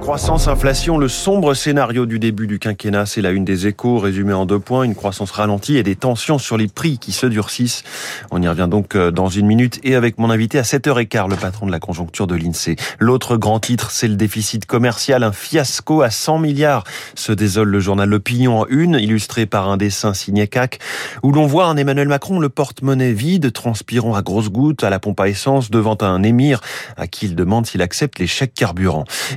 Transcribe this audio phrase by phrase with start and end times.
[0.00, 4.32] Croissance, inflation, le sombre scénario du début du quinquennat, c'est la une des échos, résumé
[4.32, 7.82] en deux points, une croissance ralentie et des tensions sur les prix qui se durcissent.
[8.30, 9.80] On y revient donc euh, dans une minute.
[9.84, 12.76] Et avec mon invité à 7h15, le patron de la conjoncture de l'INSEE.
[12.98, 17.80] L'autre grand titre, c'est le déficit commercial, un fiasco à 100 milliards, se désole le
[17.80, 20.78] journal L'Opinion en une, illustré par un dessin signé CAC,
[21.22, 24.98] où l'on voit un Emmanuel Macron le porte-monnaie vide, transpirant à grosses gouttes à la
[24.98, 26.60] pompe à essence devant un émir
[26.96, 28.54] à qui il demande s'il accepte les chèques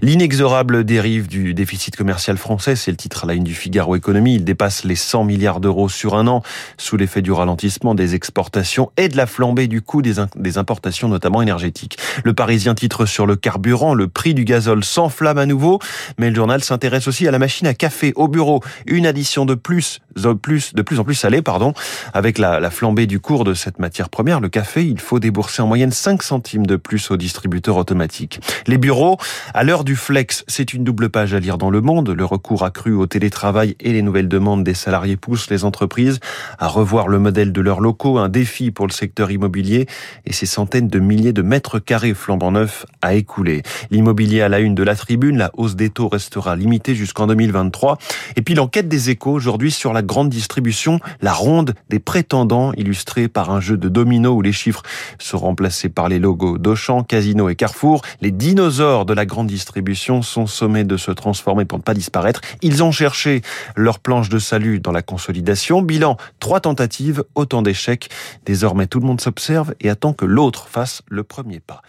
[0.01, 4.35] L'inexorable dérive du déficit commercial français, c'est le titre à la une du Figaro Économie.
[4.35, 6.41] Il dépasse les 100 milliards d'euros sur un an,
[6.77, 11.41] sous l'effet du ralentissement des exportations et de la flambée du coût des, importations, notamment
[11.41, 11.98] énergétiques.
[12.23, 15.79] Le Parisien titre sur le carburant, le prix du gazole s'enflamme à nouveau,
[16.17, 18.62] mais le journal s'intéresse aussi à la machine à café au bureau.
[18.85, 21.73] Une addition de plus, de plus en plus salée, pardon,
[22.13, 25.62] avec la, la flambée du cours de cette matière première, le café, il faut débourser
[25.62, 28.40] en moyenne 5 centimes de plus au distributeur automatique.
[28.67, 29.17] Les bureaux,
[29.53, 32.09] à l'heure du flex, c'est une double page à lire dans Le Monde.
[32.09, 36.20] Le recours accru au télétravail et les nouvelles demandes des salariés poussent les entreprises
[36.60, 39.88] à revoir le modèle de leurs locaux, un défi pour le secteur immobilier
[40.26, 43.63] et ces centaines de milliers de mètres carrés flambant neufs à écouler.
[43.91, 47.98] L'immobilier à la une de la tribune, la hausse des taux restera limitée jusqu'en 2023.
[48.35, 53.27] Et puis l'enquête des échos aujourd'hui sur la grande distribution, la ronde des prétendants illustrée
[53.27, 54.82] par un jeu de dominos où les chiffres
[55.20, 58.02] sont remplacés par les logos d'Auchan, Casino et Carrefour.
[58.22, 62.41] Les dinosaures de la grande distribution sont sommés de se transformer pour ne pas disparaître.
[62.63, 63.44] Ils ont cherché
[63.76, 65.84] leur planche de salut dans la consolidation.
[65.84, 68.09] Bilan, trois tentatives, autant d'échecs.
[68.46, 71.81] Désormais, tout le monde s'observe et attend que l'autre fasse le premier pas.